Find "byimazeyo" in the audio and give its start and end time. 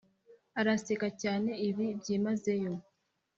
1.99-2.73